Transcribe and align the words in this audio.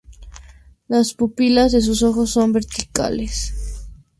Las 0.87 1.13
pupilas 1.13 1.73
de 1.73 1.81
sus 1.81 2.01
ojos 2.01 2.31
son 2.31 2.53
verticales. 2.53 3.87